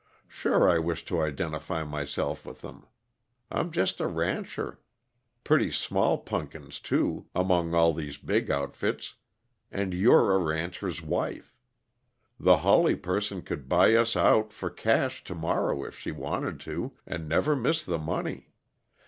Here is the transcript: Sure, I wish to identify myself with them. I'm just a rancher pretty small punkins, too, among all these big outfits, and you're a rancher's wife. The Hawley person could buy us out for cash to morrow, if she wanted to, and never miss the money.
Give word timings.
Sure, 0.27 0.67
I 0.67 0.79
wish 0.79 1.05
to 1.05 1.21
identify 1.21 1.83
myself 1.83 2.43
with 2.43 2.61
them. 2.61 2.87
I'm 3.51 3.69
just 3.69 3.99
a 3.99 4.07
rancher 4.07 4.79
pretty 5.43 5.69
small 5.69 6.17
punkins, 6.17 6.79
too, 6.79 7.27
among 7.35 7.75
all 7.75 7.93
these 7.93 8.17
big 8.17 8.49
outfits, 8.49 9.13
and 9.71 9.93
you're 9.93 10.33
a 10.33 10.39
rancher's 10.39 11.03
wife. 11.03 11.55
The 12.39 12.57
Hawley 12.65 12.95
person 12.95 13.43
could 13.43 13.69
buy 13.69 13.93
us 13.93 14.15
out 14.15 14.51
for 14.51 14.71
cash 14.71 15.23
to 15.25 15.35
morrow, 15.35 15.83
if 15.85 15.99
she 15.99 16.11
wanted 16.11 16.59
to, 16.61 16.93
and 17.05 17.29
never 17.29 17.55
miss 17.55 17.83
the 17.83 17.99
money. 17.99 18.49